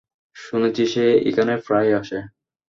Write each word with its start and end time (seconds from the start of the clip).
শুনেছি 0.35 0.83
সে 0.85 1.05
এখানে 1.29 1.53
প্রায়ই 1.65 1.93
আসে। 1.93 2.17